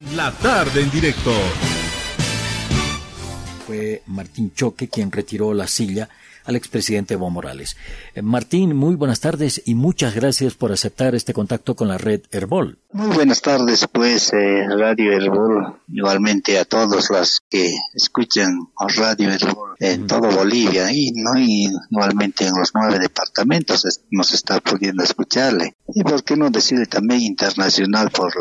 [0.00, 1.30] La tarde en directo.
[3.66, 6.08] Fue Martín Choque quien retiró la silla
[6.46, 7.76] al expresidente Evo Morales.
[8.14, 12.22] Eh, Martín, muy buenas tardes y muchas gracias por aceptar este contacto con la red
[12.30, 12.78] Herbol.
[12.92, 19.76] Muy buenas tardes, pues, eh, Radio Herbol, igualmente a todos los que escuchan Radio Herbol
[19.80, 25.74] en todo Bolivia y no y igualmente en los nueve departamentos nos está pudiendo escucharle.
[25.94, 28.32] Y por qué no decirle también internacional por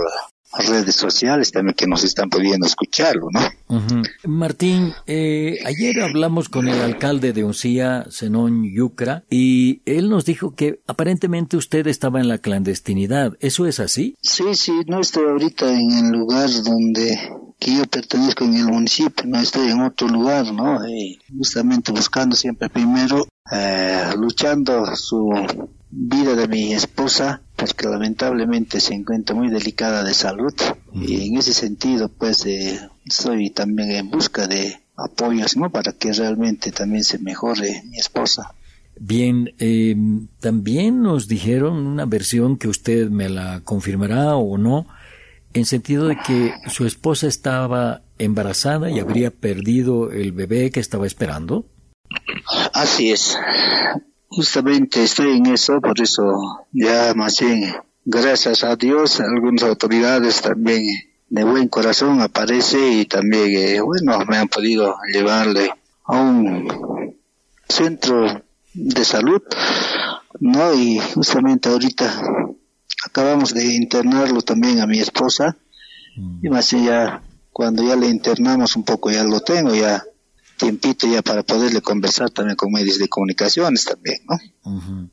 [0.51, 3.41] redes sociales también que nos están pudiendo escucharlo, ¿no?
[4.25, 10.55] Martín, eh, ayer hablamos con el alcalde de Uncía, Zenón Yucra, y él nos dijo
[10.55, 13.37] que aparentemente usted estaba en la clandestinidad.
[13.39, 14.15] ¿Eso es así?
[14.21, 17.17] Sí, sí, no estoy ahorita en el lugar donde
[17.59, 20.87] que yo pertenezco en el municipio, no estoy en otro lugar, ¿no?
[20.87, 25.29] Y justamente buscando siempre primero, eh, luchando su
[25.89, 30.53] vida de mi esposa, porque lamentablemente se encuentra muy delicada de salud
[30.93, 35.69] y en ese sentido pues eh, estoy también en busca de apoyos, ¿no?
[35.69, 38.53] Para que realmente también se mejore mi esposa.
[38.99, 39.95] Bien, eh,
[40.39, 44.87] también nos dijeron una versión que usted me la confirmará o no,
[45.53, 51.07] en sentido de que su esposa estaba embarazada y habría perdido el bebé que estaba
[51.07, 51.65] esperando.
[52.73, 53.37] Así es.
[54.29, 60.83] Justamente estoy en eso, por eso ya más bien, gracias a Dios, algunas autoridades también
[61.29, 65.71] de buen corazón aparece y también, eh, bueno, me han podido llevarle
[66.05, 67.15] a un
[67.67, 68.43] centro
[68.73, 69.41] de salud,
[70.39, 70.73] ¿no?
[70.73, 72.21] Y justamente ahorita
[73.05, 75.55] acabamos de internarlo también a mi esposa
[76.15, 76.45] mm.
[76.45, 77.21] y más ya
[77.51, 80.03] cuando ya le internamos un poco ya lo tengo ya
[80.59, 85.09] tiempito ya para poderle conversar también con medios de comunicaciones también, ¿no?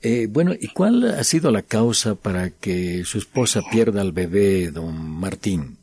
[0.00, 4.70] Eh, bueno, ¿y cuál ha sido la causa para que su esposa pierda al bebé,
[4.70, 5.76] don Martín?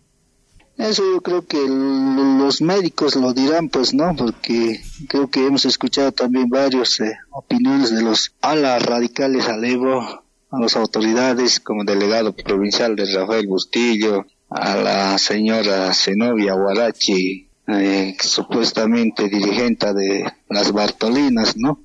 [0.77, 4.15] Eso yo creo que los médicos lo dirán, pues, ¿no?
[4.15, 10.59] Porque creo que hemos escuchado también varias eh, opiniones de los ala radicales alevo, a
[10.59, 19.27] las autoridades, como delegado provincial de Rafael Bustillo, a la señora Zenobia Guarachi, eh, supuestamente
[19.27, 21.81] dirigente de las Bartolinas, ¿no?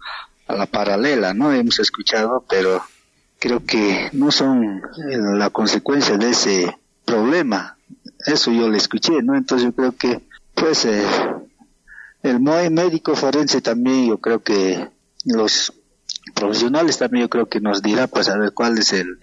[0.46, 1.52] A la paralela, ¿no?
[1.52, 2.82] Hemos escuchado, pero
[3.38, 4.78] creo que no son
[5.10, 7.76] eh, la consecuencia de ese problema.
[8.24, 9.36] Eso yo le escuché, ¿no?
[9.36, 10.20] Entonces yo creo que,
[10.54, 11.04] pues, eh,
[12.22, 14.88] el médico forense también, yo creo que
[15.24, 15.72] los
[16.34, 19.18] profesionales también yo creo que nos dirá, pues, a ver cuál es el,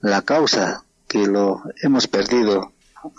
[0.00, 2.72] la causa que lo hemos perdido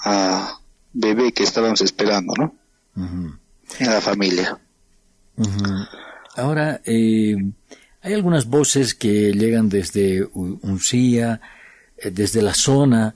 [0.03, 0.57] a
[0.93, 2.55] bebé que estábamos esperando, ¿no?
[2.95, 3.39] En
[3.79, 4.59] la familia.
[6.35, 7.35] Ahora, eh,
[8.01, 11.41] hay algunas voces que llegan desde Uncía,
[11.97, 13.15] eh, desde la zona,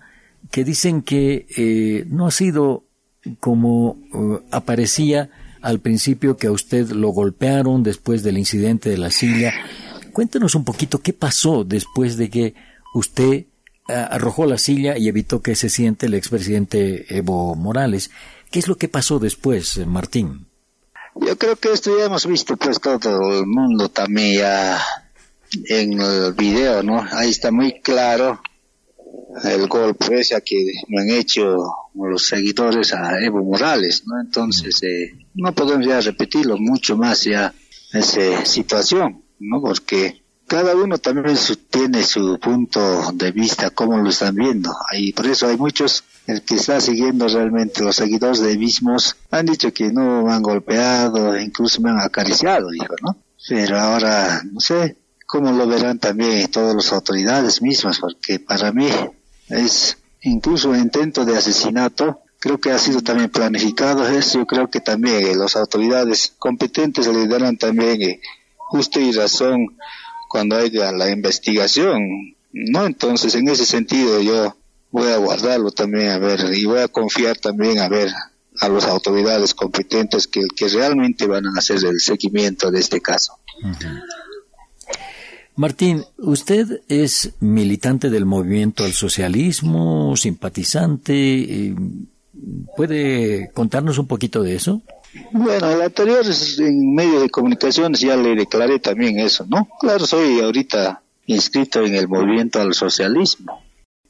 [0.51, 2.83] que dicen que eh, no ha sido
[3.39, 3.97] como
[4.51, 5.31] aparecía
[5.61, 9.51] al principio que a usted lo golpearon después del incidente de la silla.
[10.13, 12.53] Cuéntenos un poquito qué pasó después de que
[12.93, 13.45] usted
[13.87, 18.11] arrojó la silla y evitó que se siente el expresidente Evo Morales.
[18.55, 20.47] ¿Qué es lo que pasó después, eh, Martín?
[21.13, 24.81] Yo creo que esto ya hemos visto pues todo el mundo también ya
[25.65, 27.05] en el video, ¿no?
[27.11, 28.39] Ahí está muy claro
[29.43, 30.55] el golpe ese que
[30.87, 31.57] me han hecho
[31.95, 34.21] los seguidores a Evo Morales, ¿no?
[34.21, 37.53] Entonces, eh, no podemos ya repetirlo mucho más ya
[37.91, 39.59] esa situación, ¿no?
[39.59, 41.37] Porque cada uno también
[41.69, 44.73] tiene su punto de vista, cómo lo están viendo.
[44.97, 49.45] Y por eso hay muchos, el que está siguiendo realmente, los seguidores de mismos, han
[49.45, 53.17] dicho que no me han golpeado, incluso me han acariciado, dijo, ¿no?
[53.47, 58.89] Pero ahora, no sé, cómo lo verán también todas las autoridades mismas, porque para mí
[59.49, 64.69] es incluso un intento de asesinato, creo que ha sido también planificado eso, yo creo
[64.69, 68.19] que también las autoridades competentes le darán también eh,
[68.97, 69.77] y razón
[70.29, 72.85] cuando haya la investigación, ¿no?
[72.85, 74.55] Entonces, en ese sentido, yo
[74.95, 78.09] voy a guardarlo también, a ver, y voy a confiar también, a ver,
[78.61, 83.37] a las autoridades competentes que, que realmente van a hacer el seguimiento de este caso.
[85.57, 91.13] Martín, ¿usted es militante del movimiento al socialismo, simpatizante?
[91.13, 91.75] Eh,
[92.77, 94.81] ¿Puede contarnos un poquito de eso?
[95.31, 96.25] Bueno, el anterior
[96.59, 99.67] en medio de comunicaciones ya le declaré también eso, ¿no?
[99.81, 103.61] Claro, soy ahorita inscrito en el movimiento al socialismo,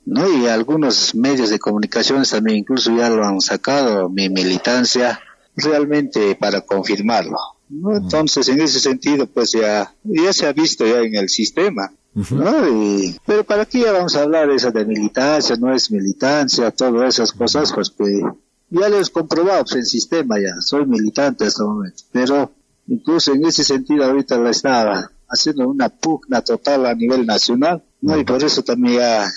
[0.05, 0.29] ¿no?
[0.31, 5.19] Y algunos medios de comunicaciones también incluso ya lo han sacado, mi militancia,
[5.55, 7.37] realmente para confirmarlo.
[7.69, 7.95] ¿no?
[7.97, 12.53] Entonces, en ese sentido, pues ya, ya se ha visto ya en el sistema, ¿no?
[13.25, 17.73] pero para qué vamos a hablar esa de militancia, no es militancia, todas esas cosas,
[17.73, 18.21] pues que
[18.69, 22.51] ya lo he comprobado pues, el sistema ya, soy militante en este momento, pero
[22.87, 28.17] incluso en ese sentido ahorita la estaba haciendo una pugna total a nivel nacional, ¿no?
[28.17, 29.27] Y por eso también ya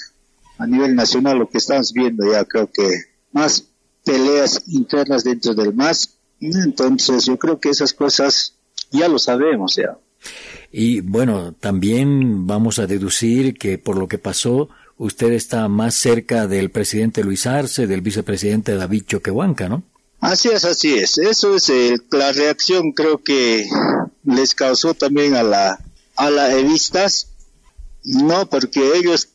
[0.59, 2.89] a nivel nacional lo que estamos viendo ya creo que
[3.33, 3.65] más
[4.05, 8.55] peleas internas dentro del MAS, entonces yo creo que esas cosas
[8.91, 9.99] ya lo sabemos ya.
[10.73, 16.47] Y bueno, también vamos a deducir que por lo que pasó, usted está más cerca
[16.47, 19.85] del presidente Luis Arce, del vicepresidente David Choquehuanca, ¿no?
[20.21, 21.19] Así es, así es.
[21.19, 23.69] Eso es eh, la reacción, creo que
[24.25, 25.79] les causó también a la
[26.17, 27.29] a la evistas,
[28.03, 29.29] no, porque ellos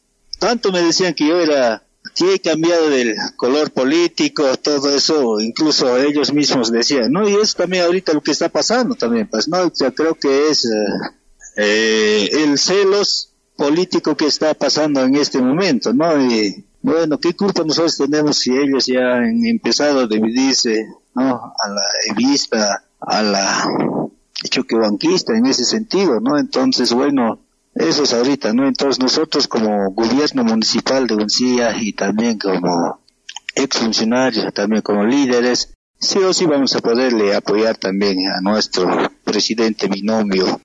[0.44, 1.82] tanto me decían que yo era
[2.16, 7.56] que he cambiado del color político, todo eso, incluso ellos mismos decían, no, y es
[7.56, 10.70] también ahorita lo que está pasando también, pues no, yo creo que es eh,
[11.56, 16.22] eh, el celos político que está pasando en este momento, ¿no?
[16.22, 20.86] Y bueno, ¿qué culpa nosotros tenemos si ellos ya han empezado a dividirse,
[21.16, 21.54] ¿no?
[21.58, 23.66] A la vista, a la
[24.50, 26.38] choquebanquista en ese sentido, ¿no?
[26.38, 27.40] Entonces, bueno,
[27.76, 28.68] eso es ahorita, ¿no?
[28.68, 33.00] Entonces nosotros como gobierno municipal de Uncía y también como
[33.56, 38.90] exfuncionarios, también como líderes, sí o sí vamos a poderle apoyar también a nuestro
[39.24, 40.62] presidente binomio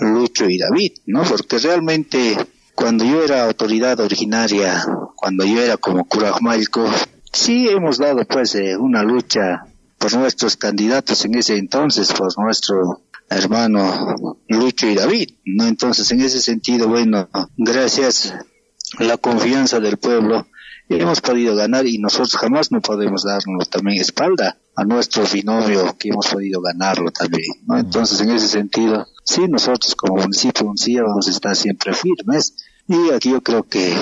[0.00, 1.22] Lucho y David, ¿no?
[1.22, 2.36] Porque realmente
[2.74, 4.84] cuando yo era autoridad originaria,
[5.14, 6.86] cuando yo era como Curajmalco,
[7.32, 9.66] sí hemos dado pues eh, una lucha
[9.98, 15.66] por nuestros candidatos en ese entonces, por nuestro hermano Lucho y David, ¿no?
[15.66, 18.34] Entonces en ese sentido, bueno, gracias
[18.98, 20.46] a la confianza del pueblo,
[20.88, 26.08] hemos podido ganar y nosotros jamás no podemos darnos también espalda a nuestro binomio que
[26.08, 27.78] hemos podido ganarlo también, ¿no?
[27.78, 32.54] Entonces, en ese sentido, sí, nosotros como municipio Uncía vamos a estar siempre firmes
[32.88, 33.94] y aquí yo creo que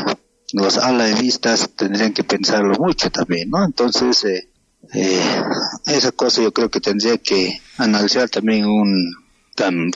[0.52, 3.62] los alavistas tendrían que pensarlo mucho también, ¿no?
[3.64, 4.48] Entonces, eh,
[4.94, 5.42] eh,
[5.86, 9.14] esa cosa yo creo que tendría que analizar también un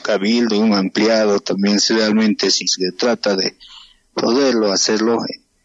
[0.03, 3.55] cabildo, un ampliado también, si realmente si se trata de
[4.13, 5.19] poderlo hacerlo,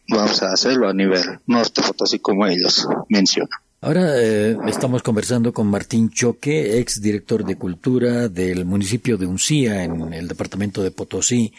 [0.09, 3.59] vamos a hacerlo a nivel norte así como ellos mencionan.
[3.81, 9.85] Ahora eh, estamos conversando con Martín Choque, ex director de Cultura del municipio de Uncía,
[9.85, 11.53] en el departamento de Potosí.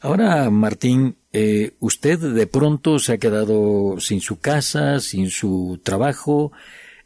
[0.00, 6.52] Ahora, Martín, eh, usted de pronto se ha quedado sin su casa, sin su trabajo.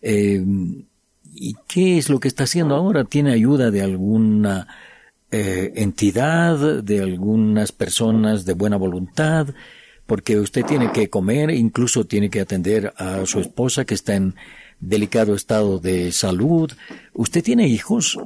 [0.00, 0.40] Eh,
[1.34, 3.04] ¿Y qué es lo que está haciendo ahora?
[3.04, 4.68] ¿Tiene ayuda de alguna
[5.30, 9.48] entidad, de algunas personas de buena voluntad?
[10.06, 14.34] porque usted tiene que comer, incluso tiene que atender a su esposa que está en
[14.80, 16.70] delicado estado de salud.
[17.14, 18.18] ¿Usted tiene hijos?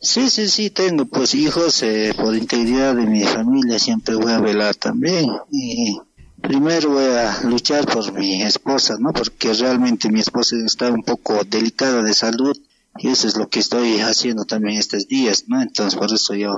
[0.00, 4.40] Sí, sí, sí, tengo pues hijos, eh, por integridad de mi familia siempre voy a
[4.40, 5.30] velar también.
[5.50, 5.98] Y
[6.46, 9.12] primero voy a luchar por mi esposa, ¿no?
[9.12, 12.56] Porque realmente mi esposa está un poco delicada de salud
[12.98, 15.60] y eso es lo que estoy haciendo también estos días, ¿no?
[15.62, 16.54] Entonces por eso yo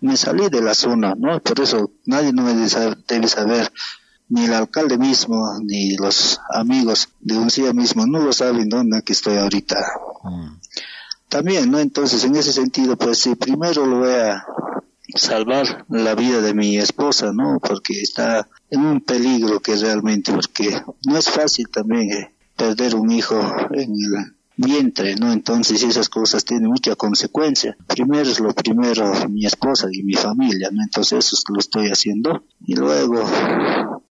[0.00, 1.40] me salí de la zona, ¿no?
[1.40, 3.72] Por eso nadie no me debe saber,
[4.28, 9.12] ni el alcalde mismo, ni los amigos de Uncía mismo, no lo saben dónde que
[9.12, 9.78] estoy ahorita.
[10.24, 10.56] Mm.
[11.28, 11.78] También, ¿no?
[11.78, 14.44] Entonces, en ese sentido, pues sí, primero lo voy a
[15.14, 17.58] salvar la vida de mi esposa, ¿no?
[17.60, 23.10] Porque está en un peligro que realmente, porque no es fácil también eh, perder un
[23.12, 23.38] hijo
[23.70, 25.30] en el vientre, ¿no?
[25.30, 27.76] Entonces esas cosas tienen mucha consecuencia.
[27.86, 30.82] Primero es lo primero mi esposa y mi familia, ¿no?
[30.82, 33.22] Entonces eso lo estoy haciendo y luego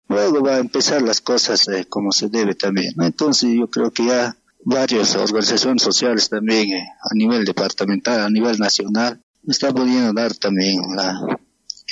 [0.09, 3.07] luego va a empezar las cosas eh, como se debe también, ¿no?
[3.07, 8.59] Entonces yo creo que ya varias organizaciones sociales también eh, a nivel departamental, a nivel
[8.59, 9.19] nacional,
[9.49, 11.19] están pudiendo dar también la,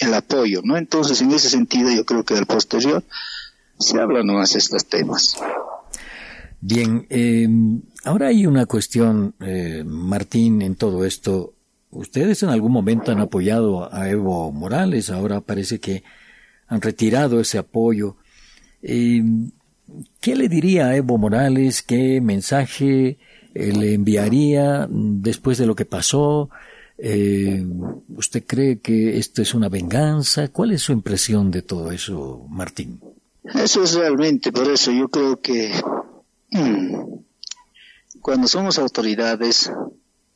[0.01, 0.77] el apoyo, ¿no?
[0.77, 3.05] Entonces en ese sentido yo creo que del posterior
[3.79, 5.37] se hablan más estos temas.
[6.61, 7.49] Bien, eh,
[8.05, 11.55] ahora hay una cuestión, eh, Martín, en todo esto.
[11.91, 16.03] Ustedes en algún momento han apoyado a Evo Morales, ahora parece que
[16.69, 18.17] han retirado ese apoyo.
[18.83, 19.23] Eh,
[20.21, 21.83] ¿Qué le diría a Evo Morales?
[21.83, 23.19] ¿Qué mensaje
[23.55, 26.51] eh, le enviaría después de lo que pasó?
[27.03, 27.65] Eh,
[28.09, 30.49] ¿Usted cree que esto es una venganza?
[30.49, 33.01] ¿Cuál es su impresión de todo eso, Martín?
[33.55, 35.73] Eso es realmente, por eso yo creo que
[36.51, 37.21] Mm.
[38.21, 39.71] Cuando somos autoridades,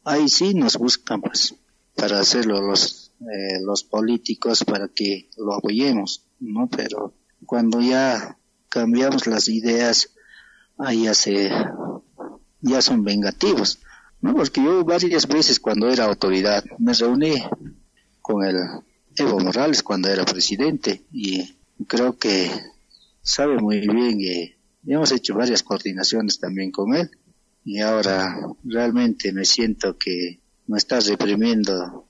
[0.04, 1.54] ahí sí nos buscan pues,
[1.97, 6.68] para hacerlo los, eh, los políticos para que lo apoyemos, ¿no?
[6.68, 7.14] Pero
[7.47, 10.11] cuando ya cambiamos las ideas,
[10.78, 11.50] ahí ya se,
[12.61, 13.80] ya son vengativos,
[14.25, 14.35] ¿no?
[14.35, 17.35] Porque yo varias veces cuando era autoridad me reuní
[18.23, 18.57] con el
[19.16, 22.50] Evo Morales cuando era presidente y creo que
[23.21, 27.11] sabe muy bien que hemos hecho varias coordinaciones también con él
[27.66, 32.09] y ahora realmente me siento que no está reprimiendo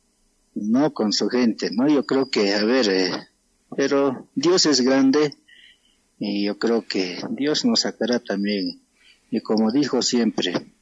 [0.55, 1.89] no con su gente, ¿no?
[1.89, 3.11] Yo creo que, a ver, eh,
[3.77, 5.35] pero Dios es grande
[6.21, 8.81] y yo creo que Dios nos sacará también.
[9.33, 10.74] Y como dijo siempre,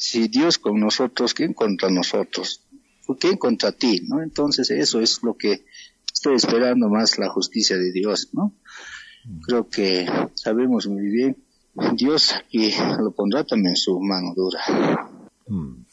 [0.00, 2.62] si Dios con nosotros, ¿quién contra nosotros?
[3.18, 4.00] ¿Quién contra ti?
[4.08, 4.22] ¿no?
[4.22, 5.66] Entonces eso es lo que
[6.10, 8.54] estoy esperando más la justicia de Dios, ¿no?
[9.42, 11.36] Creo que sabemos muy bien,
[11.92, 15.10] Dios y lo pondrá también su mano dura.
[15.46, 15.84] Mm.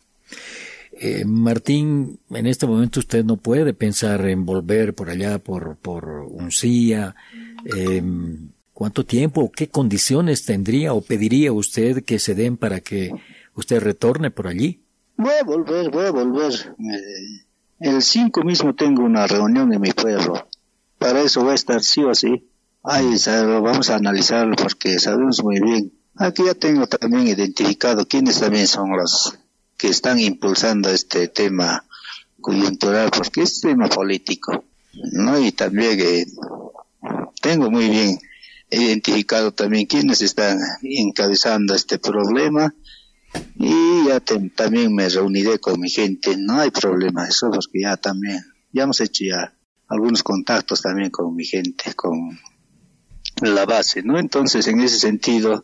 [0.94, 6.08] Eh, Martín, en este momento usted no puede pensar en volver por allá, por, por
[6.30, 7.14] Uncía.
[7.66, 8.02] Eh,
[8.72, 13.12] ¿Cuánto tiempo o qué condiciones tendría o pediría usted que se den para que
[13.58, 14.82] usted retorne por allí?
[15.18, 16.54] Voy a volver, voy a volver.
[16.80, 17.44] Eh,
[17.80, 20.48] el 5 mismo tengo una reunión en mi pueblo.
[20.98, 22.48] Para eso voy a estar sí o sí.
[22.84, 25.92] Ahí vamos a analizarlo porque sabemos muy bien.
[26.16, 29.38] Aquí ya tengo también identificado quiénes también son los
[29.76, 31.84] que están impulsando este tema
[32.42, 34.64] coyuntural, porque es tema político,
[35.12, 35.38] ¿no?
[35.40, 36.26] Y también eh,
[37.42, 38.20] tengo muy bien
[38.70, 42.74] identificado también quiénes están encabezando este problema
[43.56, 48.40] y ya también me reuniré con mi gente, no hay problema eso, porque ya también,
[48.72, 49.54] ya hemos hecho ya
[49.88, 52.38] algunos contactos también con mi gente, con
[53.42, 54.20] la base, ¿no?
[54.20, 55.64] Entonces, en ese sentido,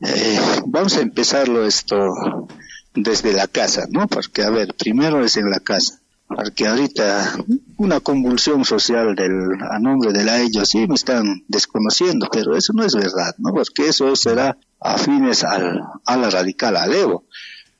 [0.00, 2.48] eh, vamos a empezarlo esto
[2.94, 4.06] desde la casa, ¿no?
[4.06, 7.36] Porque, a ver, primero es en la casa, porque ahorita
[7.76, 9.32] una convulsión social del,
[9.70, 13.52] a nombre de la ellos sí me están desconociendo, pero eso no es verdad, ¿no?
[13.52, 17.24] Porque eso será afines al, a la radical, al Evo.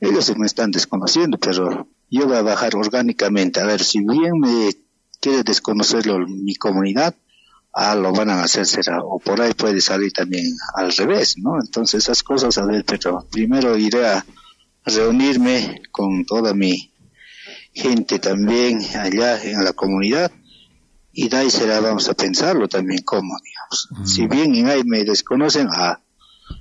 [0.01, 3.61] Ellos me están desconociendo, pero yo voy a bajar orgánicamente.
[3.61, 4.71] A ver, si bien me
[5.21, 7.15] quiere desconocerlo mi comunidad,
[7.73, 11.61] ah, lo van a hacer será, o por ahí puede salir también al revés, ¿no?
[11.61, 14.25] Entonces esas cosas, a ver, pero primero iré a,
[14.89, 16.93] reunirme con toda mi
[17.73, 20.33] gente también allá en la comunidad
[21.13, 24.11] y de ahí será, vamos a pensarlo también cómo, digamos.
[24.11, 26.01] Si bien en ahí me desconocen, ah,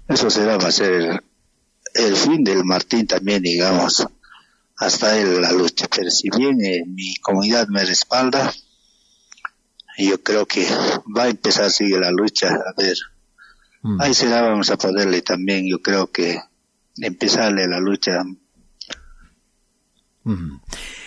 [0.07, 1.23] eso será, va a ser
[1.93, 4.07] el fin del Martín también, digamos,
[4.77, 5.87] hasta él la lucha.
[5.93, 8.53] Pero si bien eh, mi comunidad me respalda,
[9.97, 10.65] yo creo que
[11.15, 12.95] va a empezar, sigue la lucha, a ver.
[13.81, 14.01] Mm.
[14.01, 16.39] Ahí será, vamos a poderle también, yo creo que
[16.97, 18.23] empezarle la lucha.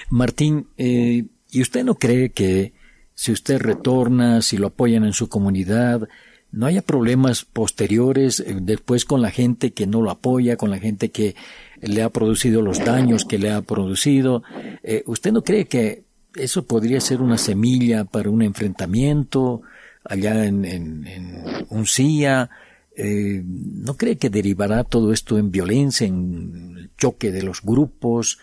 [0.09, 2.73] Martín, eh, ¿y usted no cree que
[3.15, 6.09] si usted retorna, si lo apoyan en su comunidad,
[6.53, 10.79] no haya problemas posteriores eh, después con la gente que no lo apoya, con la
[10.79, 11.37] gente que
[11.81, 14.43] le ha producido los daños que le ha producido?
[14.83, 16.05] Eh, ¿Usted no cree que
[16.35, 19.63] eso podría ser una semilla para un enfrentamiento
[20.05, 22.51] allá en, en CIA?
[22.97, 28.39] Eh, ¿no cree que derivará todo esto en violencia, en choque de los grupos?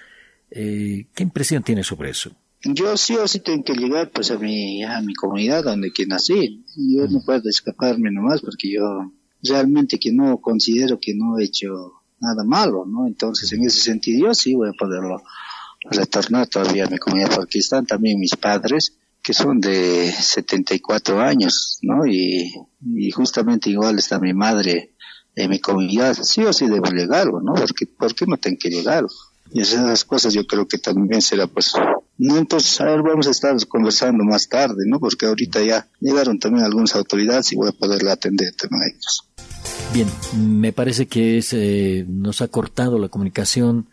[0.50, 2.32] ¿Qué impresión tiene sobre eso?
[2.64, 6.06] Yo sí o sí tengo que llegar pues a mi, a mi comunidad donde que
[6.06, 6.66] nací.
[6.76, 9.12] Yo no puedo escaparme nomás porque yo
[9.44, 11.68] realmente que no considero que no he hecho
[12.20, 13.08] nada malo, ¿no?
[13.08, 15.22] Entonces en ese sentido yo sí voy a poderlo
[15.90, 21.80] retornar todavía a mi comunidad porque están también mis padres que son de 74 años,
[21.82, 22.06] ¿no?
[22.08, 22.52] Y,
[22.96, 24.96] y justamente igual está mi madre
[25.36, 27.54] en mi comunidad, sí o sí debo llegarlo, ¿no?
[27.54, 29.06] Porque, ¿Por qué no tengo que llegar?
[29.52, 31.74] Y esas cosas yo creo que también será pues,
[32.18, 35.00] no, entonces a ver, vamos a estar conversando más tarde, ¿no?
[35.00, 39.24] Porque ahorita ya llegaron también algunas autoridades y voy a poderle atender también a ellos.
[39.94, 40.08] Bien,
[40.38, 43.88] me parece que es, eh, nos ha cortado la comunicación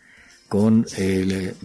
[0.49, 1.55] con el eh,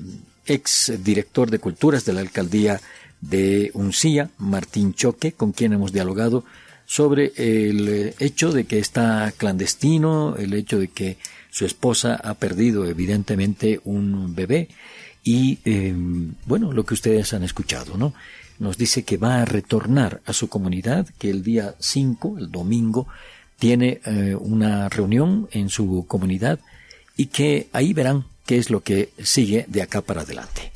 [0.47, 2.81] ex director de culturas de la alcaldía
[3.21, 6.45] de Uncía, Martín Choque, con quien hemos dialogado
[6.87, 11.19] sobre el eh, hecho de que está clandestino, el hecho de que
[11.51, 14.69] su esposa ha perdido evidentemente un bebé
[15.23, 18.15] y em, bueno, lo que ustedes han escuchado, ¿no?
[18.59, 23.07] Nos dice que va a retornar a su comunidad, que el día 5, el domingo,
[23.59, 26.59] tiene eh, una reunión en su comunidad
[27.17, 30.73] y que ahí verán qué es lo que sigue de acá para adelante.